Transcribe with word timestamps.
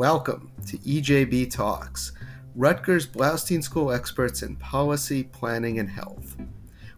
Welcome 0.00 0.50
to 0.66 0.78
EJB 0.78 1.50
Talks, 1.50 2.12
Rutgers 2.54 3.06
Bloustein 3.06 3.62
School 3.62 3.92
experts 3.92 4.42
in 4.42 4.56
policy, 4.56 5.24
planning, 5.24 5.78
and 5.78 5.90
health, 5.90 6.38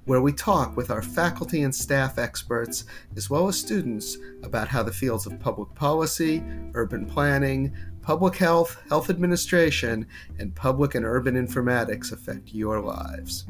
where 0.04 0.20
we 0.20 0.32
talk 0.32 0.76
with 0.76 0.88
our 0.88 1.02
faculty 1.02 1.64
and 1.64 1.74
staff 1.74 2.16
experts, 2.16 2.84
as 3.16 3.28
well 3.28 3.48
as 3.48 3.58
students, 3.58 4.18
about 4.44 4.68
how 4.68 4.84
the 4.84 4.92
fields 4.92 5.26
of 5.26 5.40
public 5.40 5.74
policy, 5.74 6.44
urban 6.74 7.04
planning, 7.04 7.74
public 8.02 8.36
health, 8.36 8.80
health 8.88 9.10
administration, 9.10 10.06
and 10.38 10.54
public 10.54 10.94
and 10.94 11.04
urban 11.04 11.34
informatics 11.34 12.12
affect 12.12 12.54
your 12.54 12.78
lives. 12.78 13.46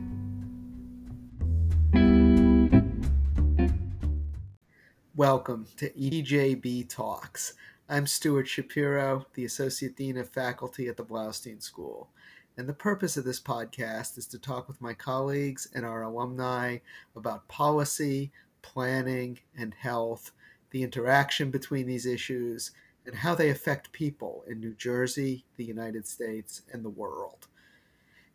Welcome 5.14 5.66
to 5.76 5.90
EJB 5.90 6.88
Talks. 6.88 7.52
I'm 7.88 8.06
Stuart 8.06 8.46
Shapiro, 8.46 9.26
the 9.34 9.44
Associate 9.44 9.94
Dean 9.94 10.16
of 10.16 10.28
Faculty 10.28 10.86
at 10.86 10.96
the 10.96 11.04
Bloustein 11.04 11.60
School. 11.60 12.08
And 12.56 12.68
the 12.68 12.72
purpose 12.72 13.16
of 13.16 13.24
this 13.24 13.40
podcast 13.40 14.16
is 14.16 14.26
to 14.28 14.38
talk 14.38 14.68
with 14.68 14.80
my 14.80 14.94
colleagues 14.94 15.68
and 15.74 15.84
our 15.84 16.02
alumni 16.02 16.78
about 17.16 17.48
policy, 17.48 18.30
planning, 18.62 19.40
and 19.58 19.74
health, 19.74 20.30
the 20.70 20.84
interaction 20.84 21.50
between 21.50 21.86
these 21.86 22.06
issues, 22.06 22.70
and 23.04 23.16
how 23.16 23.34
they 23.34 23.50
affect 23.50 23.92
people 23.92 24.44
in 24.48 24.60
New 24.60 24.74
Jersey, 24.74 25.44
the 25.56 25.64
United 25.64 26.06
States, 26.06 26.62
and 26.72 26.84
the 26.84 26.90
world. 26.90 27.48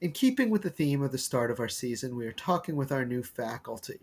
In 0.02 0.12
keeping 0.12 0.50
with 0.50 0.62
the 0.62 0.70
theme 0.70 1.02
of 1.02 1.14
the 1.14 1.18
start 1.18 1.50
of 1.52 1.60
our 1.60 1.70
season, 1.70 2.18
we 2.18 2.28
are 2.28 2.34
talking 2.34 2.76
with 2.76 2.92
our 2.92 3.06
new 3.06 3.24
faculty. 3.24 4.02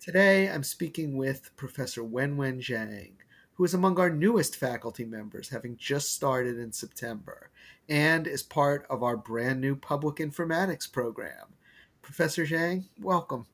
Today, 0.00 0.48
I'm 0.48 0.64
speaking 0.64 1.16
with 1.16 1.54
Professor 1.56 2.02
Wenwen 2.02 2.58
Zhang, 2.58 3.12
who 3.54 3.64
is 3.64 3.74
among 3.74 3.98
our 3.98 4.10
newest 4.10 4.56
faculty 4.56 5.04
members, 5.04 5.48
having 5.48 5.76
just 5.76 6.14
started 6.14 6.58
in 6.58 6.72
September, 6.72 7.50
and 7.88 8.26
is 8.26 8.42
part 8.42 8.86
of 8.88 9.02
our 9.02 9.16
brand 9.16 9.60
new 9.60 9.76
public 9.76 10.16
informatics 10.16 10.90
program. 10.90 11.54
Professor 12.00 12.44
Zhang, 12.44 12.84
welcome. 13.00 13.46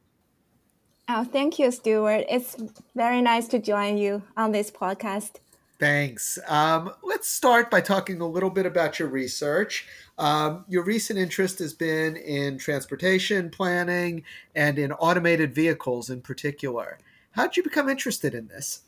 Oh, 1.09 1.25
thank 1.25 1.59
you, 1.59 1.71
Stuart. 1.71 2.27
It's 2.29 2.57
very 2.95 3.23
nice 3.23 3.49
to 3.49 3.59
join 3.59 3.97
you 3.97 4.23
on 4.37 4.53
this 4.53 4.71
podcast. 4.71 5.37
Thanks. 5.79 6.39
Um, 6.49 6.93
let's 7.05 7.29
start 7.29 7.71
by 7.71 7.81
talking 7.81 8.21
a 8.21 8.27
little 8.27 8.51
bit 8.51 8.67
about 8.67 8.99
your 8.99 9.09
research. 9.09 9.87
Um, 10.19 10.65
your 10.69 10.83
recent 10.83 11.19
interest 11.19 11.61
has 11.61 11.73
been 11.73 12.17
in 12.17 12.59
transportation 12.59 13.49
planning 13.49 14.25
and 14.57 14.79
in 14.79 14.91
automated 14.93 15.55
vehicles 15.55 16.11
in 16.11 16.21
particular. 16.21 16.99
How 17.31 17.47
did 17.47 17.57
you 17.57 17.63
become 17.63 17.89
interested 17.89 18.35
in 18.35 18.49
this? 18.49 18.83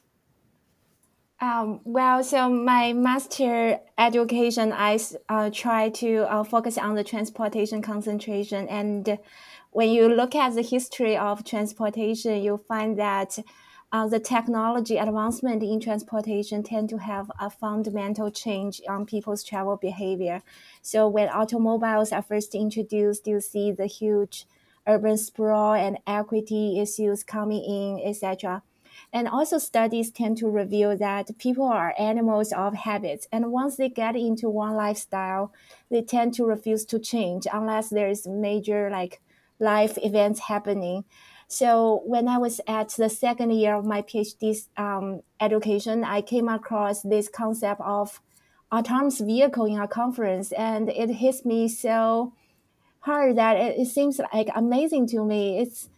Um, 1.40 1.80
well, 1.84 2.22
so 2.22 2.50
my 2.50 2.92
master 2.92 3.80
education, 3.96 4.72
I 4.74 4.98
uh, 5.30 5.48
try 5.50 5.88
to 5.88 6.30
uh, 6.30 6.44
focus 6.44 6.76
on 6.76 6.96
the 6.96 7.04
transportation 7.04 7.80
concentration. 7.80 8.68
And 8.68 9.18
when 9.70 9.88
you 9.88 10.08
look 10.08 10.34
at 10.34 10.54
the 10.54 10.62
history 10.62 11.16
of 11.16 11.42
transportation, 11.44 12.42
you 12.42 12.62
find 12.68 12.98
that 12.98 13.38
uh, 13.90 14.06
the 14.06 14.20
technology 14.20 14.98
advancement 14.98 15.62
in 15.62 15.80
transportation 15.80 16.62
tend 16.62 16.90
to 16.90 16.98
have 16.98 17.30
a 17.40 17.48
fundamental 17.48 18.30
change 18.30 18.82
on 18.86 19.06
people's 19.06 19.42
travel 19.42 19.76
behavior. 19.76 20.42
So 20.82 21.08
when 21.08 21.30
automobiles 21.30 22.12
are 22.12 22.22
first 22.22 22.54
introduced, 22.54 23.26
you 23.26 23.40
see 23.40 23.72
the 23.72 23.86
huge 23.86 24.46
urban 24.86 25.16
sprawl 25.16 25.72
and 25.72 25.98
equity 26.06 26.80
issues 26.80 27.24
coming 27.24 27.64
in, 27.64 28.08
etc. 28.08 28.62
And 29.12 29.26
also 29.26 29.58
studies 29.58 30.10
tend 30.10 30.38
to 30.38 30.48
reveal 30.48 30.96
that 30.96 31.36
people 31.38 31.64
are 31.66 31.94
animals 31.98 32.52
of 32.52 32.74
habits. 32.74 33.26
And 33.32 33.50
once 33.50 33.76
they 33.76 33.88
get 33.88 34.14
into 34.14 34.48
one 34.48 34.74
lifestyle, 34.74 35.52
they 35.90 36.02
tend 36.02 36.34
to 36.34 36.44
refuse 36.44 36.84
to 36.86 36.98
change 36.98 37.46
unless 37.52 37.90
there 37.90 38.08
is 38.08 38.26
major 38.26 38.88
like 38.90 39.20
life 39.58 39.98
events 40.02 40.40
happening. 40.40 41.04
So 41.48 42.02
when 42.06 42.28
I 42.28 42.38
was 42.38 42.60
at 42.68 42.90
the 42.90 43.10
second 43.10 43.50
year 43.50 43.74
of 43.74 43.84
my 43.84 44.02
PhD 44.02 44.68
um, 44.76 45.22
education, 45.40 46.04
I 46.04 46.22
came 46.22 46.48
across 46.48 47.02
this 47.02 47.28
concept 47.28 47.80
of 47.80 48.20
autonomous 48.72 49.18
vehicle 49.18 49.64
in 49.64 49.80
a 49.80 49.88
conference, 49.88 50.52
and 50.52 50.88
it 50.88 51.10
hits 51.10 51.44
me 51.44 51.66
so 51.66 52.32
hard 53.00 53.36
that 53.36 53.56
it, 53.56 53.80
it 53.80 53.86
seems 53.86 54.20
like 54.32 54.48
amazing 54.54 55.08
to 55.08 55.24
me. 55.24 55.58
It's 55.58 55.88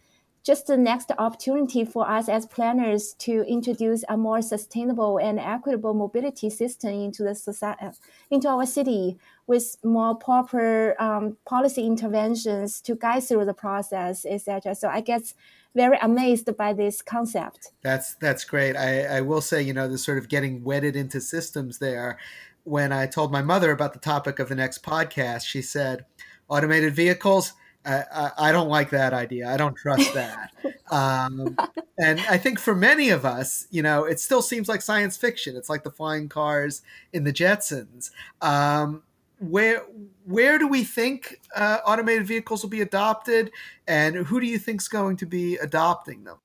just 0.43 0.67
the 0.67 0.75
next 0.75 1.09
opportunity 1.17 1.85
for 1.85 2.09
us 2.09 2.27
as 2.27 2.45
planners 2.45 3.13
to 3.13 3.43
introduce 3.47 4.03
a 4.09 4.17
more 4.17 4.41
sustainable 4.41 5.17
and 5.17 5.39
equitable 5.39 5.93
mobility 5.93 6.49
system 6.49 6.91
into 6.91 7.23
the 7.23 7.33
society, 7.33 7.87
into 8.29 8.49
our 8.49 8.65
city 8.65 9.17
with 9.47 9.77
more 9.83 10.15
proper 10.15 11.01
um, 11.01 11.37
policy 11.45 11.85
interventions 11.85 12.81
to 12.81 12.95
guide 12.95 13.23
through 13.23 13.45
the 13.45 13.53
process, 13.53 14.25
etc. 14.25 14.75
So 14.75 14.89
I 14.89 14.99
guess 14.99 15.33
very 15.75 15.97
amazed 16.01 16.55
by 16.57 16.73
this 16.73 17.01
concept. 17.01 17.71
That's 17.81 18.15
that's 18.15 18.43
great. 18.43 18.75
I, 18.75 19.17
I 19.17 19.21
will 19.21 19.41
say, 19.41 19.61
you 19.61 19.73
know, 19.73 19.87
the 19.87 19.97
sort 19.97 20.17
of 20.17 20.27
getting 20.27 20.63
wedded 20.63 20.95
into 20.95 21.21
systems 21.21 21.79
there. 21.79 22.17
When 22.65 22.91
I 22.93 23.07
told 23.07 23.31
my 23.31 23.41
mother 23.41 23.71
about 23.71 23.93
the 23.93 23.99
topic 23.99 24.39
of 24.39 24.49
the 24.49 24.55
next 24.55 24.83
podcast, 24.83 25.43
she 25.45 25.61
said, 25.61 26.05
"Automated 26.49 26.93
vehicles." 26.93 27.53
I, 27.85 28.31
I, 28.37 28.51
don't 28.51 28.69
like 28.69 28.89
that 28.91 29.13
idea. 29.13 29.49
I 29.49 29.57
don't 29.57 29.75
trust 29.75 30.13
that. 30.15 30.51
um, 30.89 31.57
and 31.97 32.19
I 32.29 32.37
think 32.37 32.59
for 32.59 32.75
many 32.75 33.09
of 33.09 33.25
us, 33.25 33.67
you 33.71 33.81
know, 33.81 34.05
it 34.05 34.19
still 34.19 34.41
seems 34.41 34.69
like 34.69 34.81
science 34.81 35.17
fiction. 35.17 35.55
It's 35.55 35.69
like 35.69 35.83
the 35.83 35.91
flying 35.91 36.29
cars 36.29 36.81
in 37.11 37.23
the 37.23 37.33
Jetsons. 37.33 38.11
Um, 38.41 39.03
where 39.39 39.83
where 40.25 40.57
do 40.57 40.67
we 40.67 40.83
think 40.83 41.41
uh, 41.55 41.79
automated 41.85 42.25
vehicles 42.25 42.63
will 42.63 42.69
be 42.69 42.81
adopted, 42.81 43.51
and 43.87 44.15
who 44.15 44.39
do 44.39 44.47
you 44.47 44.57
think 44.57 44.81
is 44.81 44.87
going 44.87 45.17
to 45.17 45.25
be 45.25 45.57
adopting 45.57 46.23
them? 46.23 46.37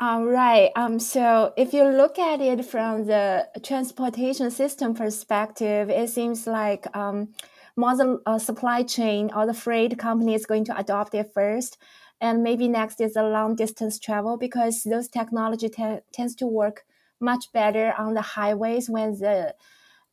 All 0.00 0.24
right. 0.24 0.70
Um, 0.76 1.00
so 1.00 1.52
if 1.56 1.72
you 1.72 1.82
look 1.82 2.20
at 2.20 2.40
it 2.40 2.64
from 2.64 3.06
the 3.06 3.48
transportation 3.64 4.48
system 4.52 4.94
perspective, 4.94 5.90
it 5.90 6.08
seems 6.08 6.46
like 6.46 6.86
um, 6.96 7.34
more 7.78 7.96
the 7.96 8.20
uh, 8.26 8.38
supply 8.38 8.82
chain 8.82 9.30
or 9.34 9.46
the 9.46 9.54
freight 9.54 9.96
company 9.98 10.34
is 10.34 10.46
going 10.46 10.64
to 10.64 10.76
adopt 10.76 11.14
it 11.14 11.30
first. 11.32 11.78
And 12.20 12.42
maybe 12.42 12.66
next 12.66 13.00
is 13.00 13.14
a 13.14 13.22
long 13.22 13.54
distance 13.54 13.98
travel 13.98 14.36
because 14.36 14.82
those 14.82 15.08
technology 15.08 15.68
t- 15.68 16.00
tends 16.12 16.34
to 16.36 16.46
work 16.46 16.84
much 17.20 17.52
better 17.52 17.94
on 17.96 18.14
the 18.14 18.22
highways 18.22 18.90
when 18.90 19.12
the 19.12 19.54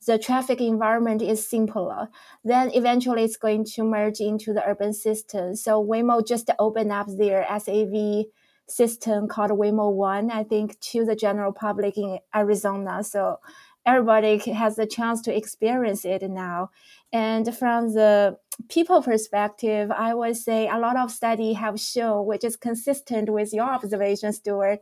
the 0.05 0.19
traffic 0.19 0.61
environment 0.61 1.23
is 1.23 1.47
simpler. 1.47 2.09
Then 2.43 2.69
eventually 2.75 3.23
it's 3.23 3.37
going 3.37 3.65
to 3.73 3.83
merge 3.83 4.19
into 4.19 4.53
the 4.53 4.63
urban 4.63 4.93
system. 4.93 5.55
So 5.55 5.83
Waymo 5.83 6.25
just 6.25 6.51
opened 6.59 6.91
up 6.91 7.07
their 7.09 7.43
SAV 7.59 8.25
system 8.67 9.27
called 9.27 9.49
Waymo 9.51 9.91
One, 9.91 10.29
I 10.29 10.43
think, 10.43 10.79
to 10.91 11.05
the 11.05 11.15
general 11.15 11.51
public 11.51 11.97
in 11.97 12.19
Arizona. 12.35 13.03
So 13.03 13.39
everybody 13.85 14.37
has 14.51 14.75
the 14.75 14.85
chance 14.87 15.21
to 15.21 15.35
experience 15.35 16.05
it 16.05 16.23
now. 16.23 16.71
And 17.13 17.55
from 17.55 17.93
the 17.93 18.37
people 18.69 19.01
perspective, 19.01 19.91
I 19.91 20.13
would 20.13 20.37
say 20.37 20.67
a 20.67 20.79
lot 20.79 20.97
of 20.97 21.11
study 21.11 21.53
have 21.53 21.79
shown, 21.79 22.25
which 22.25 22.43
is 22.43 22.57
consistent 22.57 23.29
with 23.29 23.53
your 23.53 23.65
observation, 23.65 24.33
Stuart, 24.33 24.79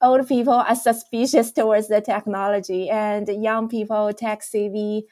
old 0.00 0.28
people 0.28 0.54
are 0.54 0.74
suspicious 0.74 1.52
towards 1.52 1.88
the 1.88 2.00
technology 2.00 2.90
and 2.90 3.28
young 3.28 3.68
people 3.68 4.12
tech 4.12 4.42
savvy 4.42 5.06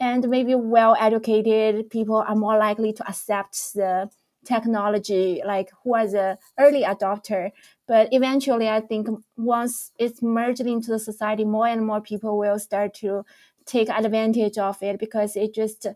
and 0.00 0.28
maybe 0.28 0.54
well 0.54 0.96
educated 0.98 1.90
people 1.90 2.16
are 2.16 2.36
more 2.36 2.56
likely 2.56 2.92
to 2.92 3.08
accept 3.08 3.74
the 3.74 4.08
technology 4.44 5.42
like 5.44 5.70
who 5.82 5.94
are 5.94 6.06
the 6.06 6.38
early 6.58 6.82
adopter. 6.82 7.50
But 7.86 8.08
eventually 8.12 8.68
i 8.68 8.80
think 8.80 9.08
once 9.36 9.92
it's 9.98 10.22
merged 10.22 10.60
into 10.60 10.90
the 10.90 10.98
society 10.98 11.44
more 11.44 11.66
and 11.66 11.86
more 11.86 12.00
people 12.00 12.38
will 12.38 12.58
start 12.58 12.94
to 12.94 13.24
take 13.66 13.88
advantage 13.90 14.58
of 14.58 14.82
it 14.82 14.98
because 14.98 15.36
it 15.36 15.54
just 15.54 15.86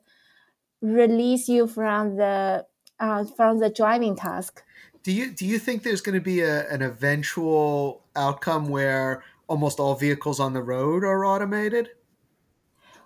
release 0.83 1.49
you 1.49 1.67
from 1.67 2.17
the 2.17 2.67
uh, 3.01 3.25
from 3.37 3.59
the 3.59 3.71
driving 3.71 4.15
task. 4.15 4.63
Do 5.03 5.13
you 5.13 5.31
do 5.31 5.47
you 5.47 5.59
think 5.59 5.83
there's 5.83 6.01
going 6.01 6.15
to 6.15 6.21
be 6.21 6.41
a, 6.41 6.69
an 6.69 6.83
eventual 6.83 8.05
outcome 8.15 8.69
where 8.69 9.25
almost 9.49 9.81
all 9.81 9.95
vehicles 9.95 10.39
on 10.39 10.53
the 10.53 10.63
road 10.63 11.03
are 11.03 11.25
automated? 11.25 11.91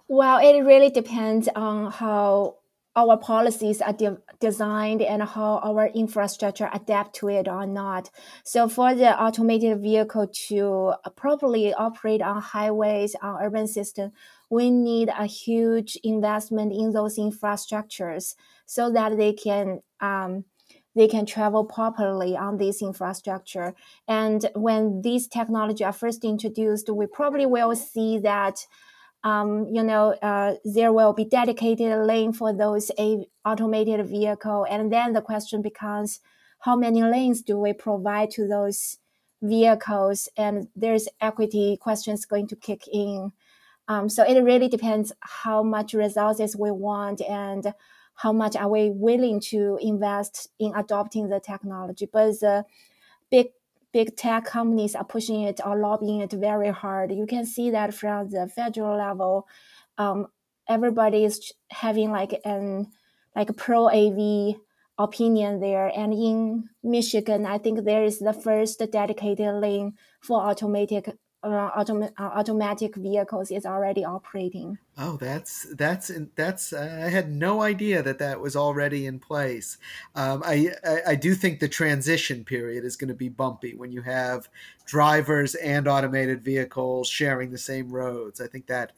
Well 0.09 0.39
it 0.39 0.61
really 0.63 0.91
depends 0.91 1.49
on 1.55 1.93
how 1.93 2.57
our 2.97 3.19
policies 3.19 3.83
are 3.83 3.93
de- 3.93 4.19
designed 4.41 5.03
and 5.03 5.23
how 5.23 5.59
our 5.63 5.89
infrastructure 5.89 6.71
adapt 6.73 7.15
to 7.17 7.29
it 7.29 7.47
or 7.47 7.67
not. 7.67 8.11
So 8.43 8.69
for 8.69 8.95
the 8.95 9.21
automated 9.21 9.83
vehicle 9.83 10.29
to 10.49 10.95
properly 11.15 11.75
operate 11.75 12.23
on 12.23 12.41
highways, 12.41 13.15
on 13.23 13.43
urban 13.43 13.67
system, 13.67 14.13
we 14.49 14.71
need 14.71 15.11
a 15.11 15.27
huge 15.27 15.99
investment 16.03 16.73
in 16.73 16.93
those 16.93 17.19
infrastructures 17.19 18.35
so 18.65 18.91
that 18.93 19.17
they 19.19 19.35
can 19.35 19.83
um, 20.01 20.45
they 20.95 21.07
can 21.07 21.27
travel 21.27 21.63
properly 21.63 22.35
on 22.37 22.57
this 22.57 22.81
infrastructure. 22.81 23.75
And 24.09 24.49
when 24.55 25.03
these 25.03 25.29
technology 25.29 25.85
are 25.85 25.93
first 25.93 26.25
introduced, 26.25 26.89
we 26.89 27.07
probably 27.07 27.45
will 27.45 27.77
see 27.77 28.19
that 28.21 28.67
um, 29.27 29.67
you 29.73 29.83
know, 29.83 30.13
uh, 30.23 30.55
there 30.65 30.93
will 30.93 31.13
be 31.13 31.25
dedicated 31.25 32.07
lane 32.07 32.33
for 32.33 32.53
those 32.53 32.93
a- 32.97 33.27
automated 33.45 34.07
vehicle. 34.07 34.65
And 34.71 34.93
then 34.93 35.15
the 35.15 35.21
question 35.21 35.63
becomes, 35.63 36.21
how 36.61 36.77
many 36.77 37.03
lanes 37.03 37.43
do 37.43 37.59
we 37.59 37.73
provide 37.73 38.31
to 38.33 38.47
those 38.47 38.99
vehicles? 39.43 40.29
And 40.37 40.69
there's 40.77 41.09
equity 41.21 41.77
questions 41.77 42.25
going 42.25 42.47
to 42.47 42.57
kick 42.57 42.87
in. 42.87 43.33
Um, 43.89 44.09
so 44.09 44.23
it 44.23 44.41
really 44.43 44.69
depends 44.69 45.13
how 45.19 45.65
much 45.65 45.93
resources 45.93 46.57
we 46.57 46.71
want 46.71 47.21
and 47.21 47.75
how 48.15 48.33
much 48.33 48.55
are 48.55 48.69
we 48.69 48.91
willing 48.91 49.41
to 49.41 49.77
invest 49.83 50.51
in 50.61 50.73
adopting 50.77 51.31
the 51.31 51.41
technology. 51.41 52.09
But 52.13 52.39
the 52.39 52.65
big 53.29 53.49
big 53.97 54.15
tech 54.15 54.45
companies 54.45 54.95
are 54.95 55.07
pushing 55.07 55.41
it 55.41 55.59
or 55.65 55.75
lobbying 55.75 56.21
it 56.21 56.31
very 56.31 56.69
hard. 56.69 57.11
You 57.11 57.27
can 57.27 57.47
see 57.47 57.71
that 57.71 57.95
from 57.95 58.29
the 58.29 58.47
federal 58.47 58.99
level. 58.99 59.49
Um, 59.97 60.27
everybody 60.69 61.25
is 61.25 61.51
having 61.71 62.11
like 62.11 62.39
an 62.45 62.89
like 63.35 63.57
pro 63.57 63.89
AV 63.89 64.57
opinion 64.99 65.61
there. 65.61 65.91
And 65.97 66.13
in 66.13 66.69
Michigan, 66.83 67.47
I 67.47 67.57
think 67.57 67.85
there 67.87 68.05
is 68.05 68.19
the 68.19 68.35
first 68.35 68.83
dedicated 68.93 69.55
lane 69.55 69.95
for 70.21 70.43
automatic 70.43 71.17
uh, 71.43 71.71
autom- 71.77 72.13
uh, 72.19 72.23
automatic 72.23 72.97
vehicles 72.97 73.51
is 73.51 73.65
already 73.65 74.05
operating. 74.05 74.79
Oh, 74.99 75.17
that's 75.17 75.67
that's 75.75 76.11
that's. 76.35 76.73
Uh, 76.73 77.03
I 77.07 77.09
had 77.09 77.31
no 77.31 77.63
idea 77.63 78.03
that 78.03 78.19
that 78.19 78.41
was 78.41 78.57
already 78.57 79.07
in 79.07 79.19
place. 79.19 79.79
Um, 80.15 80.43
I, 80.45 80.71
I, 80.85 80.99
I 81.09 81.15
do 81.15 81.35
think 81.35 81.61
the 81.61 81.69
transition 81.69 82.45
period 82.45 82.85
is 82.85 82.97
going 82.97 83.09
to 83.09 83.15
be 83.15 83.29
bumpy 83.29 83.75
when 83.75 83.93
you 83.93 84.03
have 84.03 84.49
drivers 84.87 85.55
and 85.55 85.87
automated 85.87 86.43
vehicles 86.43 87.09
sharing 87.09 87.51
the 87.51 87.59
same 87.59 87.91
roads. 87.91 88.41
I 88.41 88.47
think 88.47 88.67
that 88.67 88.93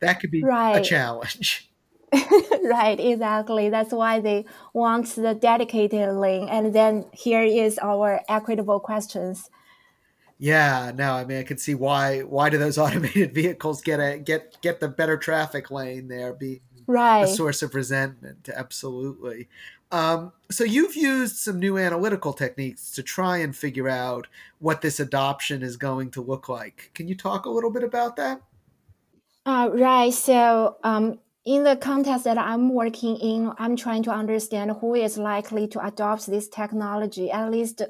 that 0.00 0.20
could 0.20 0.30
be 0.30 0.42
right. 0.42 0.76
a 0.76 0.80
challenge. 0.82 1.70
right, 2.12 2.98
exactly. 2.98 3.68
That's 3.68 3.92
why 3.92 4.20
they 4.20 4.44
want 4.72 5.06
the 5.14 5.34
dedicated 5.34 6.12
lane. 6.14 6.48
And 6.48 6.74
then 6.74 7.06
here 7.12 7.42
is 7.42 7.78
our 7.78 8.20
equitable 8.28 8.80
questions 8.80 9.48
yeah, 10.40 10.90
no, 10.94 11.12
I 11.12 11.26
mean 11.26 11.38
I 11.38 11.42
can 11.42 11.58
see 11.58 11.74
why 11.74 12.20
why 12.20 12.48
do 12.48 12.56
those 12.56 12.78
automated 12.84 13.34
vehicles 13.34 13.82
get 13.82 14.00
a 14.00 14.18
get 14.18 14.60
get 14.62 14.80
the 14.80 14.88
better 14.88 15.18
traffic 15.18 15.70
lane 15.70 16.08
there 16.08 16.32
be 16.32 16.62
right. 16.86 17.22
a 17.22 17.28
source 17.28 17.62
of 17.62 17.74
resentment. 17.74 18.48
Absolutely. 18.52 19.48
Um, 19.92 20.32
so 20.50 20.64
you've 20.64 20.96
used 20.96 21.36
some 21.36 21.58
new 21.58 21.76
analytical 21.76 22.32
techniques 22.32 22.90
to 22.92 23.02
try 23.02 23.38
and 23.38 23.54
figure 23.54 23.88
out 23.88 24.28
what 24.60 24.80
this 24.80 24.98
adoption 24.98 25.62
is 25.62 25.76
going 25.76 26.10
to 26.12 26.22
look 26.22 26.48
like. 26.48 26.90
Can 26.94 27.06
you 27.06 27.14
talk 27.14 27.44
a 27.44 27.50
little 27.50 27.70
bit 27.70 27.82
about 27.82 28.16
that? 28.16 28.40
Uh, 29.44 29.68
right. 29.72 30.14
So 30.14 30.76
um, 30.84 31.18
in 31.44 31.64
the 31.64 31.76
context 31.76 32.24
that 32.24 32.38
I'm 32.38 32.72
working 32.72 33.16
in, 33.16 33.52
I'm 33.58 33.74
trying 33.76 34.04
to 34.04 34.10
understand 34.10 34.70
who 34.80 34.94
is 34.94 35.18
likely 35.18 35.66
to 35.68 35.84
adopt 35.84 36.26
this 36.26 36.48
technology. 36.48 37.30
At 37.30 37.50
least 37.50 37.82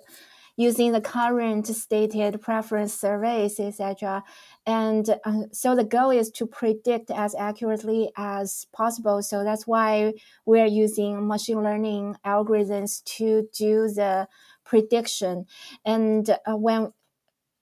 using 0.61 0.93
the 0.93 1.01
current 1.01 1.67
stated 1.67 2.43
preference 2.43 2.93
surveys, 2.93 3.59
etc. 3.59 4.23
And 4.67 5.09
uh, 5.25 5.45
so 5.53 5.75
the 5.75 5.85
goal 5.85 6.11
is 6.11 6.31
to 6.33 6.47
predict 6.47 7.11
as 7.11 7.35
accurately 7.35 8.11
as 8.15 8.67
possible. 8.71 9.23
So 9.23 9.43
that's 9.43 9.67
why 9.67 10.13
we're 10.45 10.67
using 10.67 11.27
machine 11.27 11.63
learning 11.63 12.17
algorithms 12.27 13.03
to 13.17 13.49
do 13.57 13.89
the 13.89 14.29
prediction. 14.63 15.47
And 15.87 16.29
uh, 16.29 16.57
when 16.57 16.93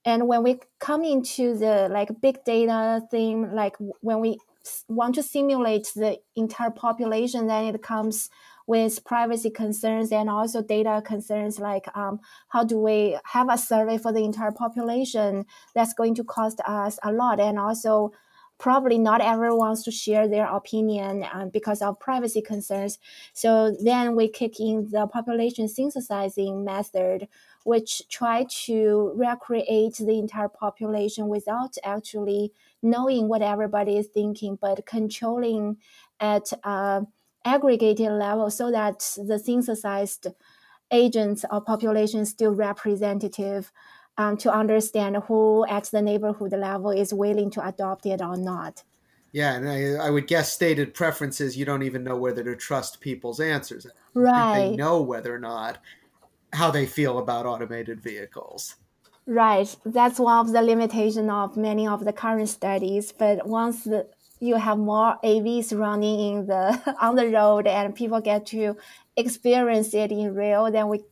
and 0.04 0.26
when 0.26 0.42
we 0.42 0.58
come 0.80 1.04
into 1.04 1.56
the 1.56 1.88
like 1.92 2.20
big 2.20 2.42
data 2.42 3.02
thing, 3.12 3.54
like 3.54 3.76
when 4.00 4.18
we 4.18 4.38
want 4.88 5.14
to 5.14 5.22
simulate 5.22 5.92
the 5.94 6.18
entire 6.34 6.70
population, 6.70 7.46
then 7.46 7.72
it 7.72 7.80
comes 7.80 8.28
with 8.68 9.02
privacy 9.04 9.48
concerns 9.48 10.12
and 10.12 10.28
also 10.28 10.62
data 10.62 11.02
concerns 11.04 11.58
like 11.58 11.86
um, 11.96 12.20
how 12.48 12.62
do 12.62 12.78
we 12.78 13.18
have 13.24 13.48
a 13.50 13.56
survey 13.56 13.96
for 13.96 14.12
the 14.12 14.22
entire 14.22 14.52
population 14.52 15.46
that's 15.74 15.94
going 15.94 16.14
to 16.14 16.22
cost 16.22 16.60
us 16.66 16.98
a 17.02 17.10
lot 17.10 17.40
and 17.40 17.58
also 17.58 18.12
probably 18.58 18.98
not 18.98 19.22
everyone 19.22 19.58
wants 19.58 19.84
to 19.84 19.90
share 19.90 20.28
their 20.28 20.46
opinion 20.46 21.24
um, 21.32 21.48
because 21.48 21.80
of 21.80 21.98
privacy 21.98 22.42
concerns. 22.42 22.98
So 23.32 23.74
then 23.82 24.14
we 24.14 24.28
kick 24.28 24.60
in 24.60 24.88
the 24.90 25.06
population 25.06 25.68
synthesizing 25.68 26.64
method, 26.64 27.28
which 27.64 28.02
try 28.08 28.46
to 28.66 29.12
recreate 29.14 29.94
the 29.94 30.18
entire 30.18 30.48
population 30.48 31.28
without 31.28 31.76
actually 31.84 32.52
knowing 32.82 33.28
what 33.28 33.42
everybody 33.42 33.96
is 33.96 34.08
thinking, 34.08 34.58
but 34.60 34.84
controlling 34.84 35.78
at 36.20 36.52
a 36.64 37.06
aggregated 37.48 38.12
level 38.12 38.50
so 38.50 38.70
that 38.70 38.98
the 39.16 39.38
synthesized 39.38 40.28
agents 40.90 41.44
or 41.50 41.60
population 41.60 42.20
is 42.20 42.30
still 42.30 42.54
representative 42.54 43.72
um, 44.16 44.36
to 44.36 44.52
understand 44.52 45.16
who 45.28 45.64
at 45.68 45.84
the 45.84 46.02
neighborhood 46.02 46.52
level 46.52 46.90
is 46.90 47.14
willing 47.14 47.50
to 47.50 47.66
adopt 47.66 48.06
it 48.06 48.20
or 48.20 48.36
not. 48.36 48.82
Yeah, 49.32 49.54
and 49.54 49.68
I, 49.68 50.06
I 50.06 50.10
would 50.10 50.26
guess 50.26 50.52
stated 50.52 50.94
preferences, 50.94 51.56
you 51.56 51.64
don't 51.64 51.82
even 51.82 52.02
know 52.02 52.16
whether 52.16 52.42
to 52.44 52.56
trust 52.56 53.00
people's 53.00 53.40
answers. 53.40 53.86
Right. 54.14 54.70
They 54.70 54.76
know 54.76 55.02
whether 55.02 55.34
or 55.34 55.38
not 55.38 55.78
how 56.52 56.70
they 56.70 56.86
feel 56.86 57.18
about 57.18 57.46
automated 57.46 58.00
vehicles. 58.00 58.76
Right. 59.26 59.74
That's 59.84 60.18
one 60.18 60.38
of 60.38 60.52
the 60.52 60.62
limitations 60.62 61.30
of 61.30 61.58
many 61.58 61.86
of 61.86 62.06
the 62.06 62.12
current 62.14 62.48
studies. 62.48 63.12
But 63.12 63.46
once 63.46 63.84
the, 63.84 64.08
you 64.40 64.56
have 64.56 64.78
more 64.78 65.18
AVs 65.24 65.76
running 65.78 66.20
in 66.20 66.46
the 66.46 66.96
on 67.00 67.16
the 67.16 67.28
road 67.28 67.66
and 67.66 67.94
people 67.94 68.20
get 68.20 68.46
to 68.46 68.76
experience 69.16 69.94
it 69.94 70.12
in 70.12 70.34
real, 70.34 70.70
then 70.70 70.88
we 70.88 71.02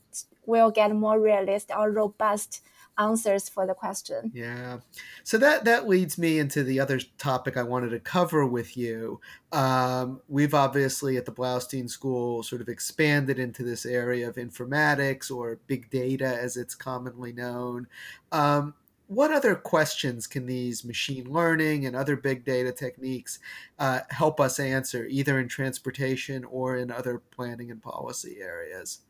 will 0.47 0.71
get 0.71 0.95
more 0.95 1.21
realistic 1.21 1.77
or 1.77 1.91
robust 1.91 2.63
answers 2.99 3.49
for 3.49 3.67
the 3.67 3.75
question. 3.75 4.31
Yeah. 4.35 4.79
So 5.23 5.39
that 5.39 5.65
that 5.65 5.89
leads 5.89 6.19
me 6.19 6.39
into 6.39 6.63
the 6.63 6.81
other 6.81 7.01
topic 7.19 7.57
I 7.57 7.63
wanted 7.63 7.91
to 7.91 8.01
cover 8.01 8.47
with 8.47 8.77
you. 8.77 9.21
Um, 9.53 10.21
we've 10.29 10.55
obviously 10.55 11.17
at 11.17 11.27
the 11.27 11.33
Bloustein 11.33 11.91
School 11.91 12.43
sort 12.43 12.61
of 12.61 12.69
expanded 12.69 13.39
into 13.39 13.63
this 13.63 13.85
area 13.85 14.29
of 14.29 14.37
informatics 14.37 15.31
or 15.31 15.59
big 15.67 15.91
data, 15.91 16.39
as 16.41 16.57
it's 16.57 16.75
commonly 16.75 17.33
known. 17.33 17.87
Um, 18.33 18.75
what 19.09 19.33
other 19.33 19.55
questions 19.55 20.27
can 20.27 20.47
these 20.47 20.85
machine 20.85 21.31
learning 21.31 21.87
and 21.87 21.95
other 21.95 22.17
big 22.17 22.45
data 22.45 22.73
techniques 22.73 23.39
uh, 23.79 24.01
help 24.11 24.41
us 24.41 24.59
answer, 24.59 25.07
either 25.07 25.39
in 25.39 25.49
transportation 25.49 26.45
or 26.45 26.77
in 26.77 26.91
other 26.91 27.23
planning 27.31 27.71
and 27.71 27.83
policy 27.83 28.39
areas? 28.41 29.01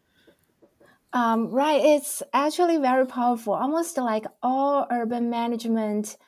Um, 1.13 1.51
right, 1.51 1.83
it's 1.83 2.23
actually 2.35 2.77
very 2.77 3.07
powerful. 3.07 3.55
Almost 3.55 3.97
like 3.97 4.27
all 4.43 4.87
urban 4.91 5.31
management, 5.31 6.19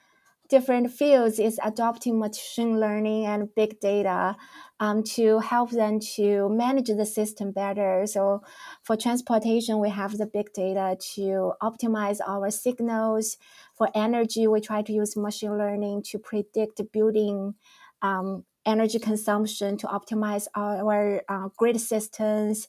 different 0.49 0.91
fields 0.91 1.39
is 1.39 1.59
adopting 1.63 2.19
machine 2.19 2.81
learning 2.81 3.27
and 3.27 3.55
big 3.55 3.81
data 3.81 4.37
um, 4.81 5.03
to 5.03 5.39
help 5.41 5.71
them 5.71 6.01
to 6.17 6.49
manage 6.49 6.89
the 6.89 7.07
system 7.07 7.53
better. 7.53 8.07
So, 8.07 8.43
for 8.83 8.97
transportation, 8.97 9.79
we 9.79 9.91
have 9.91 10.17
the 10.17 10.27
big 10.27 10.53
data 10.53 10.97
to 11.15 11.53
optimize 11.63 12.19
our 12.27 12.51
signals. 12.51 13.37
For 13.77 13.89
energy, 13.95 14.47
we 14.47 14.61
try 14.61 14.83
to 14.83 14.93
use 14.93 15.17
machine 15.17 15.59
learning 15.59 16.05
to 16.11 16.19
predict 16.19 16.81
building 16.93 17.55
um, 18.03 18.45
energy 18.65 18.99
consumption 18.99 19.77
to 19.79 19.87
optimize 19.87 20.47
our 20.55 21.23
uh, 21.29 21.49
grid 21.57 21.81
systems 21.81 22.69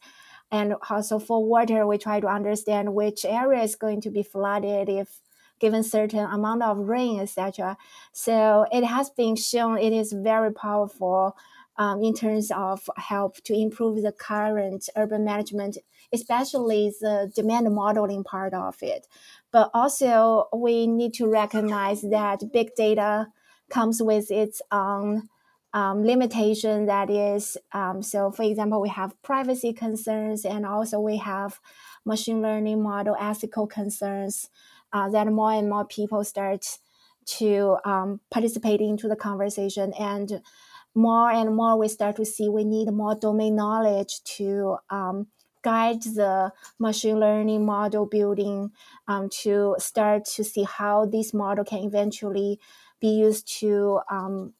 and 0.51 0.75
also 0.89 1.19
for 1.19 1.45
water, 1.45 1.85
we 1.85 1.97
try 1.97 2.19
to 2.19 2.27
understand 2.27 2.95
which 2.95 3.23
area 3.23 3.61
is 3.61 3.75
going 3.75 4.01
to 4.01 4.09
be 4.09 4.23
flooded 4.23 4.89
if 4.89 5.19
given 5.59 5.83
certain 5.83 6.25
amount 6.25 6.63
of 6.63 6.77
rain, 6.77 7.19
etc. 7.19 7.77
So 8.11 8.65
it 8.71 8.83
has 8.83 9.09
been 9.09 9.35
shown 9.35 9.77
it 9.77 9.93
is 9.93 10.13
very 10.13 10.51
powerful 10.53 11.35
um, 11.77 12.03
in 12.03 12.13
terms 12.13 12.51
of 12.51 12.89
help 12.97 13.37
to 13.45 13.53
improve 13.53 14.01
the 14.03 14.11
current 14.11 14.89
urban 14.97 15.23
management, 15.23 15.77
especially 16.11 16.91
the 16.99 17.31
demand 17.33 17.73
modeling 17.73 18.23
part 18.23 18.53
of 18.53 18.75
it. 18.81 19.07
But 19.51 19.71
also 19.73 20.49
we 20.53 20.87
need 20.87 21.13
to 21.15 21.27
recognize 21.27 22.01
that 22.01 22.51
big 22.51 22.75
data 22.75 23.27
comes 23.69 24.01
with 24.01 24.29
its 24.29 24.61
own 24.71 25.29
um, 25.73 26.03
limitation 26.03 26.87
that 26.87 27.09
is 27.11 27.55
um, 27.73 28.01
so 28.01 28.31
for 28.31 28.41
example 28.41 28.81
we 28.81 28.89
have 28.89 29.21
privacy 29.21 29.71
concerns 29.71 30.43
and 30.43 30.65
also 30.65 30.99
we 30.99 31.17
have 31.17 31.59
machine 32.05 32.41
learning 32.41 32.81
model 32.81 33.15
ethical 33.19 33.67
concerns 33.67 34.49
uh, 34.93 35.09
that 35.09 35.27
more 35.27 35.51
and 35.51 35.69
more 35.69 35.85
people 35.85 36.23
start 36.23 36.65
to 37.25 37.77
um, 37.85 38.19
participate 38.31 38.81
into 38.81 39.07
the 39.07 39.15
conversation 39.15 39.93
and 39.99 40.41
more 40.95 41.31
and 41.31 41.55
more 41.55 41.77
we 41.77 41.87
start 41.87 42.15
to 42.15 42.25
see 42.25 42.49
we 42.49 42.63
need 42.63 42.91
more 42.91 43.15
domain 43.15 43.55
knowledge 43.55 44.23
to 44.23 44.77
um, 44.89 45.27
guide 45.61 46.01
the 46.01 46.51
machine 46.79 47.19
learning 47.19 47.65
model 47.65 48.05
building 48.05 48.71
um, 49.07 49.29
to 49.29 49.75
start 49.77 50.25
to 50.25 50.43
see 50.43 50.63
how 50.63 51.05
this 51.05 51.33
model 51.33 51.63
can 51.63 51.79
eventually 51.79 52.59
be 52.99 53.09
used 53.09 53.47
to 53.59 53.99
um, 54.09 54.53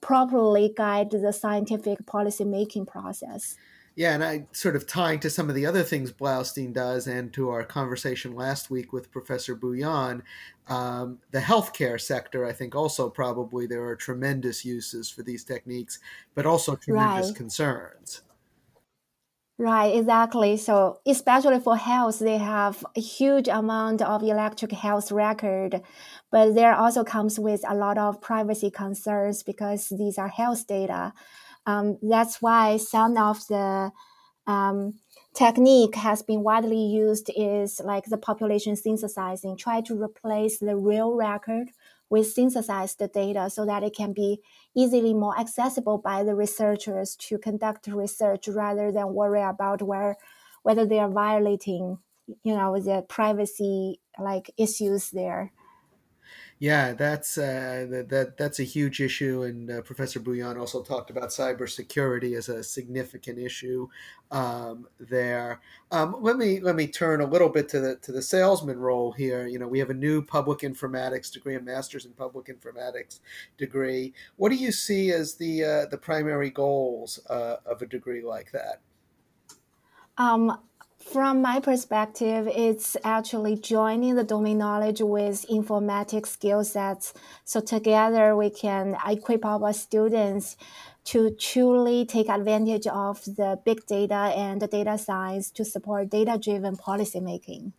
properly 0.00 0.72
guide 0.76 1.10
the 1.10 1.32
scientific 1.32 2.06
policy 2.06 2.44
making 2.44 2.86
process. 2.86 3.56
Yeah, 3.98 4.14
and 4.14 4.22
I 4.22 4.46
sort 4.52 4.76
of 4.76 4.86
tying 4.86 5.18
to 5.20 5.28
some 5.28 5.48
of 5.48 5.56
the 5.56 5.66
other 5.66 5.82
things 5.82 6.12
Bloustein 6.12 6.72
does, 6.72 7.08
and 7.08 7.32
to 7.32 7.50
our 7.50 7.64
conversation 7.64 8.36
last 8.36 8.70
week 8.70 8.92
with 8.92 9.10
Professor 9.10 9.56
Bouillon, 9.56 10.22
um, 10.68 11.18
the 11.32 11.40
healthcare 11.40 12.00
sector, 12.00 12.46
I 12.46 12.52
think 12.52 12.76
also 12.76 13.10
probably 13.10 13.66
there 13.66 13.84
are 13.84 13.96
tremendous 13.96 14.64
uses 14.64 15.10
for 15.10 15.24
these 15.24 15.42
techniques, 15.42 15.98
but 16.36 16.46
also 16.46 16.76
tremendous 16.76 17.30
right. 17.30 17.36
concerns. 17.36 18.22
Right, 19.58 19.96
exactly. 19.96 20.56
So 20.58 21.00
especially 21.04 21.58
for 21.58 21.76
health, 21.76 22.20
they 22.20 22.38
have 22.38 22.86
a 22.96 23.00
huge 23.00 23.48
amount 23.48 24.00
of 24.02 24.22
electric 24.22 24.70
health 24.70 25.10
record, 25.10 25.82
but 26.30 26.54
there 26.54 26.76
also 26.76 27.02
comes 27.02 27.40
with 27.40 27.68
a 27.68 27.74
lot 27.74 27.98
of 27.98 28.20
privacy 28.20 28.70
concerns 28.70 29.42
because 29.42 29.88
these 29.88 30.18
are 30.18 30.28
health 30.28 30.68
data. 30.68 31.12
Um, 31.68 31.98
that's 32.00 32.40
why 32.40 32.78
some 32.78 33.18
of 33.18 33.46
the 33.48 33.92
um, 34.46 34.94
technique 35.34 35.96
has 35.96 36.22
been 36.22 36.42
widely 36.42 36.80
used 36.80 37.30
is 37.36 37.78
like 37.84 38.06
the 38.06 38.16
population 38.16 38.74
synthesizing, 38.74 39.54
try 39.58 39.82
to 39.82 40.02
replace 40.02 40.60
the 40.60 40.76
real 40.76 41.14
record 41.14 41.68
with 42.08 42.32
synthesized 42.32 43.02
data 43.12 43.50
so 43.50 43.66
that 43.66 43.82
it 43.82 43.94
can 43.94 44.14
be 44.14 44.40
easily 44.74 45.12
more 45.12 45.38
accessible 45.38 45.98
by 45.98 46.24
the 46.24 46.34
researchers 46.34 47.14
to 47.16 47.36
conduct 47.36 47.86
research 47.86 48.48
rather 48.48 48.90
than 48.90 49.12
worry 49.12 49.42
about 49.42 49.82
where 49.82 50.16
whether 50.62 50.86
they 50.86 50.98
are 50.98 51.10
violating 51.10 51.98
you 52.42 52.54
know 52.54 52.80
the 52.80 53.02
privacy 53.08 54.00
like 54.18 54.50
issues 54.56 55.10
there 55.10 55.52
yeah, 56.60 56.92
that's 56.92 57.38
uh, 57.38 57.86
that, 57.88 58.08
that 58.08 58.36
that's 58.36 58.58
a 58.58 58.64
huge 58.64 59.00
issue, 59.00 59.44
and 59.44 59.70
uh, 59.70 59.80
Professor 59.82 60.18
Bouillon 60.18 60.58
also 60.58 60.82
talked 60.82 61.08
about 61.08 61.28
cybersecurity 61.28 62.36
as 62.36 62.48
a 62.48 62.64
significant 62.64 63.38
issue 63.38 63.88
um, 64.32 64.88
there. 64.98 65.60
Um, 65.92 66.16
let 66.20 66.36
me 66.36 66.58
let 66.58 66.74
me 66.74 66.88
turn 66.88 67.20
a 67.20 67.26
little 67.26 67.48
bit 67.48 67.68
to 67.70 67.80
the 67.80 67.96
to 67.96 68.10
the 68.10 68.22
salesman 68.22 68.80
role 68.80 69.12
here. 69.12 69.46
You 69.46 69.60
know, 69.60 69.68
we 69.68 69.78
have 69.78 69.90
a 69.90 69.94
new 69.94 70.20
public 70.20 70.60
informatics 70.60 71.30
degree, 71.30 71.54
a 71.54 71.60
master's 71.60 72.06
in 72.06 72.12
public 72.12 72.46
informatics 72.46 73.20
degree. 73.56 74.12
What 74.36 74.48
do 74.48 74.56
you 74.56 74.72
see 74.72 75.12
as 75.12 75.34
the 75.34 75.64
uh, 75.64 75.86
the 75.86 75.98
primary 75.98 76.50
goals 76.50 77.20
uh, 77.30 77.56
of 77.66 77.82
a 77.82 77.86
degree 77.86 78.22
like 78.22 78.50
that? 78.50 78.80
Um, 80.16 80.58
from 81.12 81.42
my 81.42 81.60
perspective, 81.60 82.48
it's 82.48 82.96
actually 83.02 83.56
joining 83.56 84.14
the 84.14 84.24
domain 84.24 84.58
knowledge 84.58 85.00
with 85.00 85.46
informatics 85.48 86.26
skill 86.28 86.64
sets. 86.64 87.14
So 87.44 87.60
together 87.60 88.36
we 88.36 88.50
can 88.50 88.96
equip 89.06 89.44
our 89.44 89.72
students 89.72 90.56
to 91.04 91.30
truly 91.30 92.04
take 92.04 92.28
advantage 92.28 92.86
of 92.86 93.24
the 93.24 93.58
big 93.64 93.86
data 93.86 94.32
and 94.36 94.60
the 94.60 94.66
data 94.66 94.98
science 94.98 95.50
to 95.52 95.64
support 95.64 96.10
data-driven 96.10 96.76
policymaking. 96.76 97.72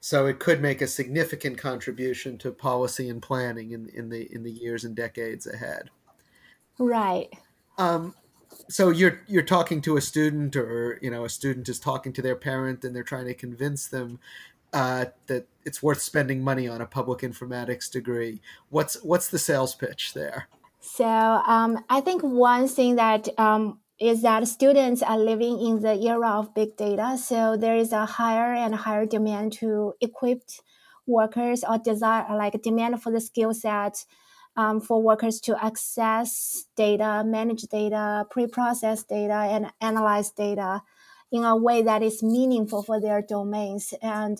So 0.00 0.26
it 0.26 0.38
could 0.38 0.60
make 0.60 0.80
a 0.80 0.86
significant 0.86 1.58
contribution 1.58 2.38
to 2.38 2.52
policy 2.52 3.08
and 3.08 3.22
planning 3.22 3.72
in, 3.72 3.88
in 3.90 4.08
the 4.08 4.32
in 4.34 4.42
the 4.42 4.50
years 4.50 4.84
and 4.84 4.94
decades 4.94 5.46
ahead. 5.46 5.90
Right. 6.78 7.28
Um, 7.78 8.14
so 8.68 8.90
you're 8.90 9.20
you're 9.26 9.42
talking 9.42 9.80
to 9.82 9.96
a 9.96 10.00
student 10.00 10.56
or 10.56 10.98
you 11.02 11.10
know 11.10 11.24
a 11.24 11.28
student 11.28 11.68
is 11.68 11.78
talking 11.78 12.12
to 12.12 12.22
their 12.22 12.36
parent 12.36 12.84
and 12.84 12.94
they're 12.94 13.02
trying 13.02 13.26
to 13.26 13.34
convince 13.34 13.86
them 13.86 14.18
uh, 14.72 15.06
that 15.28 15.46
it's 15.64 15.82
worth 15.82 16.02
spending 16.02 16.42
money 16.42 16.66
on 16.66 16.80
a 16.80 16.86
public 16.86 17.20
informatics 17.20 17.90
degree. 17.90 18.40
What's 18.70 19.02
what's 19.02 19.28
the 19.28 19.38
sales 19.38 19.74
pitch 19.74 20.14
there? 20.14 20.48
So 20.80 21.06
um, 21.06 21.82
i 21.88 22.00
think 22.00 22.22
one 22.22 22.68
thing 22.68 22.96
that 22.96 23.28
um, 23.38 23.78
is 24.00 24.22
that 24.22 24.46
students 24.48 25.02
are 25.02 25.18
living 25.18 25.60
in 25.60 25.80
the 25.80 25.94
era 25.94 26.30
of 26.38 26.54
big 26.54 26.76
data. 26.76 27.16
So 27.16 27.56
there 27.56 27.76
is 27.76 27.92
a 27.92 28.04
higher 28.04 28.52
and 28.52 28.74
higher 28.74 29.06
demand 29.06 29.52
to 29.54 29.94
equip 30.00 30.42
workers 31.06 31.62
or 31.64 31.78
desire 31.78 32.26
like 32.36 32.60
demand 32.62 33.02
for 33.02 33.12
the 33.12 33.20
skill 33.20 33.54
set 33.54 34.04
um, 34.56 34.80
for 34.80 35.02
workers 35.02 35.40
to 35.40 35.64
access 35.64 36.64
data, 36.76 37.22
manage 37.26 37.62
data, 37.62 38.26
pre-process 38.30 39.02
data, 39.02 39.34
and 39.34 39.72
analyze 39.80 40.30
data 40.30 40.82
in 41.32 41.42
a 41.44 41.56
way 41.56 41.82
that 41.82 42.02
is 42.02 42.22
meaningful 42.22 42.82
for 42.82 43.00
their 43.00 43.20
domains. 43.20 43.92
And 44.00 44.38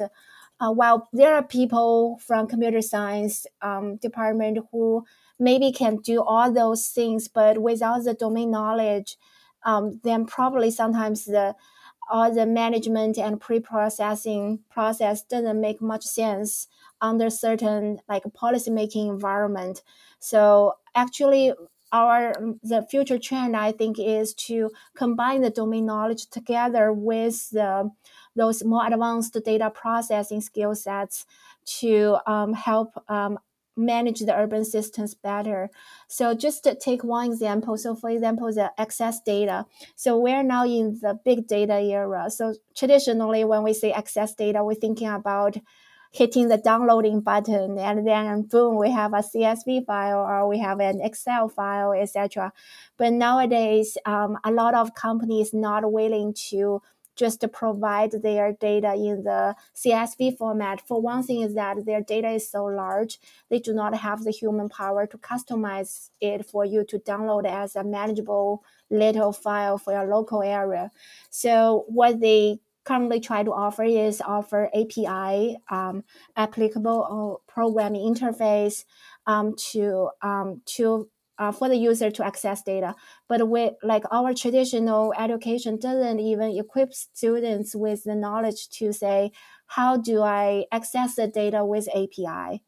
uh, 0.61 0.71
while 0.71 1.09
there 1.13 1.35
are 1.35 1.43
people 1.43 2.21
from 2.25 2.47
computer 2.47 2.81
science 2.81 3.47
um, 3.61 3.97
department 3.97 4.59
who 4.71 5.05
maybe 5.39 5.73
can 5.73 5.97
do 5.97 6.23
all 6.23 6.53
those 6.53 6.87
things, 6.87 7.27
but 7.27 7.61
without 7.61 8.05
the 8.05 8.15
domain 8.15 8.53
knowledge, 8.53 9.17
um, 9.65 10.01
then 10.05 10.27
probably 10.27 10.71
sometimes 10.71 11.25
the 11.25 11.57
all 12.11 12.33
the 12.33 12.45
management 12.45 13.17
and 13.17 13.41
pre-processing 13.41 14.61
process 14.71 15.23
doesn't 15.23 15.61
make 15.61 15.81
much 15.81 16.05
sense 16.05 16.69
under 17.05 17.29
certain 17.31 18.01
like 18.09 18.25
policy 18.35 18.71
making 18.71 19.09
environment. 19.09 19.83
So 20.19 20.75
actually 20.95 21.53
our 21.93 22.33
the 22.63 22.85
future 22.91 23.19
trend 23.19 23.57
I 23.57 23.71
think 23.73 23.99
is 24.01 24.35
to 24.49 24.71
combine 24.97 25.43
the 25.43 25.51
domain 25.51 25.87
knowledge 25.87 26.29
together 26.31 26.93
with 26.93 27.51
the 27.51 27.91
those 28.35 28.65
more 28.65 28.87
advanced 28.87 29.37
data 29.45 29.71
processing 29.71 30.41
skill 30.41 30.75
sets 30.75 31.27
to 31.81 32.19
um, 32.27 32.53
help 32.53 32.91
um, 33.09 33.39
manage 33.77 34.21
the 34.21 34.35
urban 34.37 34.65
systems 34.65 35.15
better. 35.15 35.69
So 36.09 36.35
just 36.35 36.63
to 36.65 36.75
take 36.77 37.03
one 37.03 37.27
example, 37.33 37.77
so 37.77 37.95
for 37.95 38.11
example, 38.11 38.53
the 38.53 38.73
access 38.79 39.21
data. 39.21 39.67
So 39.97 40.19
we're 40.19 40.45
now 40.45 40.65
in 40.65 40.99
the 41.01 41.19
big 41.25 41.47
data 41.49 41.81
era. 41.81 42.31
So 42.31 42.55
traditionally, 42.77 43.45
when 43.45 43.63
we 43.63 43.73
say 43.75 43.93
access 43.93 44.35
data, 44.35 44.63
we're 44.63 44.75
thinking 44.75 45.09
about 45.09 45.57
hitting 46.15 46.47
the 46.49 46.57
downloading 46.57 47.21
button 47.21 47.77
and 47.77 48.07
then 48.07 48.43
boom 48.43 48.79
we 48.79 48.89
have 48.91 49.13
a 49.13 49.17
csv 49.17 49.85
file 49.85 50.19
or 50.19 50.49
we 50.49 50.59
have 50.59 50.79
an 50.79 51.01
excel 51.01 51.49
file 51.49 51.93
etc 51.93 52.53
but 52.97 53.13
nowadays 53.13 53.99
um, 54.07 54.39
a 54.45 54.53
lot 54.53 54.75
of 54.75 54.95
companies 54.95 55.53
not 55.53 55.91
willing 55.91 56.33
to 56.33 56.81
just 57.17 57.45
provide 57.53 58.11
their 58.23 58.53
data 58.53 58.95
in 58.95 59.23
the 59.23 59.55
CSV 59.75 60.37
format. 60.37 60.81
For 60.87 61.01
one 61.01 61.23
thing 61.23 61.43
is 61.43 61.55
that 61.55 61.85
their 61.85 62.01
data 62.01 62.31
is 62.31 62.51
so 62.51 62.65
large, 62.65 63.19
they 63.51 63.61
do 63.61 63.73
not 63.73 63.95
have 63.95 64.25
the 64.25 64.31
human 64.33 64.69
power 64.69 65.07
to 65.07 65.19
customize 65.19 66.11
it 66.21 66.45
for 66.47 66.65
you 66.65 66.85
to 66.85 66.99
download 66.99 67.47
as 67.47 67.77
a 67.77 67.85
manageable 67.85 68.65
little 68.91 69.33
file 69.33 69.79
for 69.79 69.93
your 69.93 70.07
local 70.07 70.43
area. 70.43 70.91
So 71.31 71.85
what 71.89 72.21
they 72.21 72.59
currently 72.85 73.21
try 73.21 73.43
to 73.43 73.53
offer 73.53 73.85
is 73.85 74.21
offer 74.21 74.71
API 74.75 75.57
um, 75.71 76.05
applicable 76.37 77.43
programming 77.47 78.15
interface 78.15 78.85
um, 79.27 79.55
to 79.73 80.11
um, 80.23 80.63
to 80.67 81.09
uh, 81.39 81.53
for 81.53 81.69
the 81.69 81.77
user 81.77 82.11
to 82.11 82.25
access 82.25 82.63
data. 82.63 82.95
But 83.29 83.49
with 83.49 83.75
like 83.83 84.05
our 84.11 84.35
traditional 84.35 85.13
education 85.19 85.79
doesn't 85.79 86.21
even 86.21 86.57
equip 86.57 86.95
students 86.95 87.75
with 87.75 88.05
the 88.05 88.15
knowledge 88.15 88.69
to 88.79 88.93
say 88.93 89.33
how 89.67 89.97
do 89.97 90.23
I 90.23 90.67
access 90.71 91.17
the 91.17 91.27
data 91.27 91.65
with 91.65 91.89
API. 91.89 92.63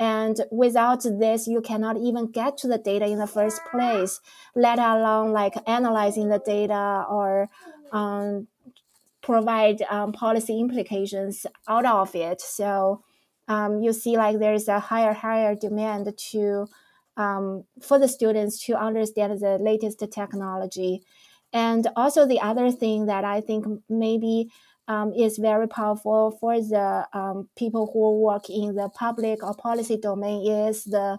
And 0.00 0.40
without 0.52 1.02
this, 1.02 1.48
you 1.48 1.60
cannot 1.60 1.96
even 1.96 2.30
get 2.30 2.56
to 2.58 2.68
the 2.68 2.78
data 2.78 3.06
in 3.06 3.18
the 3.18 3.26
first 3.26 3.60
place, 3.68 4.20
let 4.54 4.78
alone 4.78 5.32
like 5.32 5.54
analyzing 5.66 6.28
the 6.28 6.38
data 6.38 7.04
or 7.10 7.50
um, 7.90 8.46
provide 9.28 9.82
um, 9.90 10.10
policy 10.12 10.54
implications 10.58 11.46
out 11.68 11.84
of 11.84 12.14
it. 12.14 12.40
So 12.40 13.02
um, 13.46 13.72
you 13.84 13.92
see, 13.92 14.16
like 14.16 14.38
there 14.38 14.54
is 14.54 14.68
a 14.68 14.80
higher 14.90 15.12
higher 15.12 15.54
demand 15.54 16.04
to 16.30 16.66
um, 17.24 17.64
for 17.86 17.98
the 17.98 18.08
students 18.08 18.54
to 18.66 18.72
understand 18.88 19.40
the 19.40 19.58
latest 19.70 19.98
technology, 20.20 21.02
and 21.52 21.82
also 21.94 22.20
the 22.26 22.40
other 22.50 22.68
thing 22.70 23.06
that 23.06 23.24
I 23.24 23.38
think 23.48 23.62
maybe 23.88 24.36
um, 24.94 25.12
is 25.12 25.36
very 25.50 25.68
powerful 25.68 26.22
for 26.40 26.54
the 26.74 27.06
um, 27.12 27.48
people 27.62 27.84
who 27.92 28.20
work 28.30 28.48
in 28.48 28.74
the 28.74 28.88
public 29.04 29.42
or 29.42 29.54
policy 29.54 29.98
domain 29.98 30.40
is 30.50 30.84
the 30.84 31.18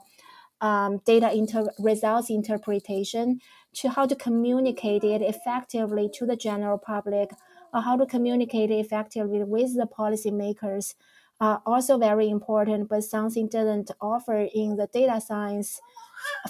um, 0.61 0.99
data 1.05 1.29
inter- 1.41 1.73
results 1.79 2.29
interpretation 2.29 3.39
to 3.79 3.89
how 3.89 4.05
to 4.05 4.15
communicate 4.15 5.03
it 5.03 5.21
effectively 5.21 6.09
to 6.17 6.25
the 6.25 6.35
general 6.35 6.77
public 6.77 7.29
or 7.73 7.81
how 7.81 7.97
to 7.97 8.05
communicate 8.05 8.71
effectively 8.71 9.43
with 9.43 9.75
the 9.75 9.85
policymakers 9.87 10.95
are 11.39 11.61
also 11.65 11.97
very 11.97 12.29
important, 12.29 12.89
but 12.89 13.03
something 13.03 13.47
doesn't 13.47 13.91
offer 14.01 14.47
in 14.53 14.75
the 14.75 14.87
data 14.87 15.21
science 15.21 15.79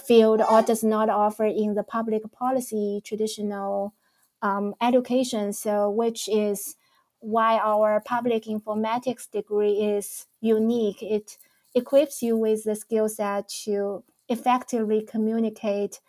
field 0.04 0.40
or 0.40 0.62
does 0.62 0.82
not 0.82 1.08
offer 1.08 1.44
in 1.44 1.74
the 1.74 1.84
public 1.84 2.22
policy 2.32 3.00
traditional 3.04 3.94
um, 4.42 4.74
education. 4.80 5.52
So, 5.52 5.90
which 5.90 6.28
is 6.28 6.76
why 7.20 7.58
our 7.58 8.00
public 8.00 8.44
informatics 8.44 9.30
degree 9.30 9.74
is 9.74 10.26
unique. 10.40 11.02
It 11.02 11.36
equips 11.74 12.22
you 12.22 12.36
with 12.36 12.64
the 12.64 12.74
skill 12.74 13.08
set 13.08 13.48
to 13.64 14.02
effectively 14.28 15.02
communicate 15.02 16.00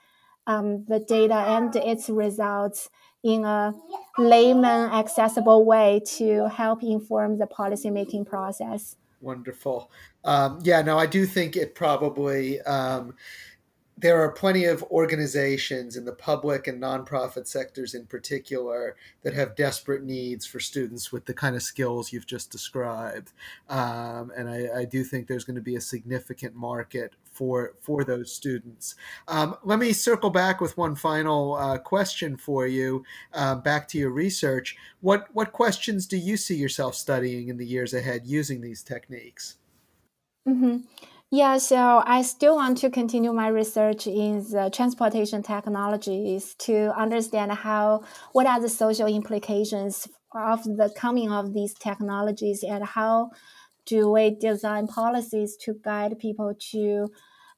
um, 0.48 0.86
the 0.86 1.00
data 1.00 1.36
and 1.36 1.76
its 1.76 2.10
results 2.10 2.90
in 3.24 3.46
a 3.46 3.74
layman 4.18 4.92
accessible 4.92 5.66
way 5.66 6.02
to 6.06 6.48
help 6.50 6.84
inform 6.84 7.38
the 7.38 7.46
policymaking 7.46 8.26
process. 8.26 8.96
Wonderful. 9.22 9.92
Um, 10.24 10.60
yeah, 10.64 10.82
no, 10.82 10.98
I 10.98 11.06
do 11.06 11.26
think 11.26 11.56
it 11.56 11.76
probably 11.76 12.60
um, 12.62 13.14
there 14.02 14.20
are 14.20 14.32
plenty 14.32 14.66
of 14.66 14.82
organizations 14.86 15.96
in 15.96 16.04
the 16.06 16.12
public 16.12 16.68
and 16.68 16.82
nonprofit 16.82 17.46
sectors 17.46 17.94
in 17.94 18.08
particular 18.08 18.96
that 19.22 19.34
have 19.36 19.56
desperate 19.56 20.04
needs 20.04 20.44
for 20.44 20.60
students 20.60 21.12
with 21.12 21.24
the 21.26 21.34
kind 21.34 21.56
of 21.56 21.62
skills 21.62 22.12
you've 22.12 22.26
just 22.26 22.52
described. 22.52 23.32
Um, 23.70 24.32
and 24.36 24.50
I, 24.50 24.80
I, 24.80 24.86
do 24.86 25.04
think 25.04 25.28
there's 25.28 25.44
going 25.44 25.56
to 25.56 25.62
be 25.62 25.76
a 25.76 25.82
significant 25.82 26.56
market 26.56 27.14
for 27.32 27.76
for 27.80 28.04
those 28.04 28.34
students. 28.34 28.96
Um, 29.28 29.56
let 29.64 29.78
me 29.78 29.94
circle 29.94 30.32
back 30.32 30.62
with 30.62 30.76
one 30.78 30.96
final 30.96 31.54
uh, 31.54 31.78
question 31.78 32.38
for 32.38 32.66
you. 32.66 33.04
Uh, 33.34 33.56
back 33.56 33.88
to 33.90 34.00
your 34.00 34.12
research. 34.12 34.76
What 35.02 35.28
what 35.34 35.52
questions 35.52 36.08
do 36.08 36.18
you 36.18 36.38
see 36.38 36.56
yourself 36.56 36.96
studying 36.96 37.50
in 37.50 37.58
the 37.58 37.66
years 37.66 37.94
ahead 37.94 38.26
using 38.26 38.62
these 38.62 38.82
techniques? 38.82 39.58
Mm-hmm. 40.48 40.78
Yeah, 41.34 41.58
so 41.60 42.04
I 42.06 42.24
still 42.24 42.56
want 42.58 42.78
to 42.80 42.90
continue 42.90 43.32
my 43.32 43.48
research 43.48 44.06
in 44.06 44.40
the 44.52 44.70
transportation 44.74 45.42
technologies 45.44 46.56
to 46.60 46.92
understand 46.98 47.54
how 47.54 48.04
what 48.34 48.46
are 48.48 48.60
the 48.60 48.68
social 48.68 49.08
implications 49.08 50.10
of 50.34 50.64
the 50.66 50.92
coming 50.96 51.32
of 51.32 51.54
these 51.54 51.74
technologies 51.74 52.64
and 52.64 52.84
how 52.84 53.32
do 53.86 54.10
we 54.12 54.32
design 54.32 54.88
policies 54.88 55.58
to 55.58 55.76
guide 55.84 56.20
people 56.20 56.54
to 56.72 57.10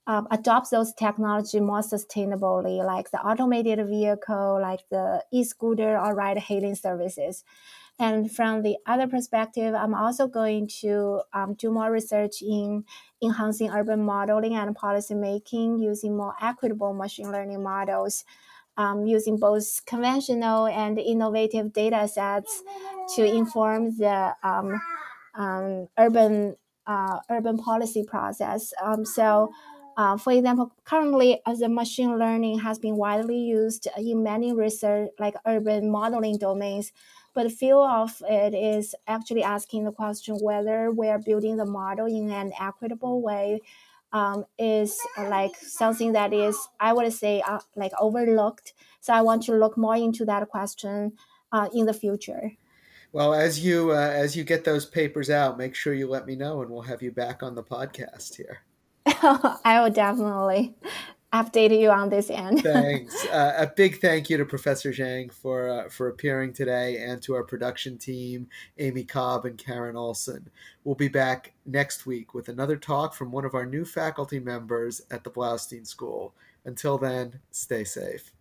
um, 0.07 0.27
adopt 0.31 0.71
those 0.71 0.93
technology 0.93 1.59
more 1.59 1.81
sustainably, 1.81 2.85
like 2.85 3.11
the 3.11 3.19
automated 3.19 3.87
vehicle, 3.87 4.59
like 4.61 4.81
the 4.91 5.23
e-scooter 5.31 5.97
or 5.97 6.13
ride-hailing 6.13 6.75
services. 6.75 7.43
And 7.99 8.31
from 8.31 8.63
the 8.63 8.77
other 8.87 9.07
perspective, 9.07 9.75
I'm 9.75 9.93
also 9.93 10.27
going 10.27 10.67
to 10.81 11.21
um, 11.31 11.53
do 11.53 11.71
more 11.71 11.91
research 11.91 12.41
in 12.41 12.85
enhancing 13.21 13.69
urban 13.69 14.03
modeling 14.03 14.55
and 14.55 14.75
policy 14.75 15.13
making 15.13 15.79
using 15.79 16.17
more 16.17 16.33
equitable 16.41 16.93
machine 16.93 17.31
learning 17.31 17.61
models, 17.61 18.25
um, 18.77 19.05
using 19.05 19.37
both 19.37 19.85
conventional 19.85 20.65
and 20.65 20.97
innovative 20.97 21.71
data 21.71 22.07
sets 22.07 22.63
to 23.15 23.23
inform 23.23 23.95
the 23.97 24.35
um, 24.43 24.81
um 25.35 25.87
urban 25.97 26.55
uh, 26.87 27.19
urban 27.29 27.57
policy 27.57 28.03
process. 28.03 28.73
Um, 28.81 29.05
so. 29.05 29.51
Uh, 29.95 30.17
for 30.17 30.33
example, 30.33 30.73
currently, 30.85 31.39
as 31.45 31.59
the 31.59 31.69
machine 31.69 32.17
learning 32.17 32.57
has 32.57 32.79
been 32.79 32.95
widely 32.95 33.37
used 33.37 33.87
in 33.95 34.23
many 34.23 34.51
research, 34.51 35.11
like 35.19 35.35
urban 35.45 35.87
modeling 35.91 36.35
domains, 36.39 36.91
but 37.33 37.51
few 37.51 37.81
of 37.81 38.21
it 38.29 38.53
is 38.53 38.95
actually 39.07 39.43
asking 39.43 39.85
the 39.85 39.91
question 39.91 40.37
whether 40.41 40.91
we 40.91 41.07
are 41.07 41.19
building 41.19 41.57
the 41.57 41.65
model 41.65 42.05
in 42.05 42.31
an 42.31 42.53
equitable 42.59 43.21
way 43.21 43.61
um, 44.11 44.45
is 44.59 44.99
uh, 45.17 45.27
like 45.27 45.55
something 45.55 46.13
that 46.13 46.33
is 46.33 46.55
i 46.79 46.93
would 46.93 47.11
say 47.11 47.41
uh, 47.41 47.59
like 47.75 47.91
overlooked. 47.99 48.73
So 49.01 49.13
i 49.13 49.21
want 49.21 49.43
to 49.43 49.53
look 49.53 49.77
more 49.77 49.95
into 49.95 50.25
that 50.25 50.47
question 50.49 51.13
uh, 51.51 51.69
in 51.73 51.85
the 51.85 51.93
future. 51.93 52.51
Well 53.11 53.33
as 53.33 53.63
you 53.63 53.91
uh, 53.91 54.11
as 54.13 54.35
you 54.35 54.43
get 54.43 54.63
those 54.63 54.85
papers 54.85 55.29
out 55.29 55.57
make 55.57 55.75
sure 55.75 55.93
you 55.93 56.07
let 56.07 56.25
me 56.25 56.35
know 56.35 56.61
and 56.61 56.69
we'll 56.69 56.81
have 56.81 57.01
you 57.01 57.11
back 57.11 57.43
on 57.43 57.55
the 57.55 57.63
podcast 57.63 58.35
here. 58.35 58.61
I 59.05 59.81
will 59.81 59.91
definitely 59.91 60.75
update 61.33 61.77
you 61.77 61.89
on 61.89 62.09
this 62.09 62.29
end. 62.29 62.61
Thanks. 62.63 63.25
Uh, 63.27 63.55
a 63.57 63.67
big 63.67 63.99
thank 63.99 64.29
you 64.29 64.37
to 64.37 64.45
Professor 64.45 64.91
Zhang 64.91 65.33
for 65.33 65.69
uh, 65.69 65.89
for 65.89 66.07
appearing 66.07 66.53
today, 66.53 66.97
and 66.97 67.21
to 67.23 67.33
our 67.33 67.43
production 67.43 67.97
team, 67.97 68.47
Amy 68.77 69.03
Cobb 69.03 69.45
and 69.45 69.57
Karen 69.57 69.97
Olson. 69.97 70.49
We'll 70.83 70.95
be 70.95 71.07
back 71.07 71.53
next 71.65 72.05
week 72.05 72.33
with 72.33 72.49
another 72.49 72.77
talk 72.77 73.13
from 73.13 73.31
one 73.31 73.45
of 73.45 73.55
our 73.55 73.65
new 73.65 73.85
faculty 73.85 74.39
members 74.39 75.01
at 75.11 75.23
the 75.23 75.31
Bloustein 75.31 75.85
School. 75.85 76.33
Until 76.65 76.97
then, 76.97 77.39
stay 77.51 77.83
safe. 77.83 78.31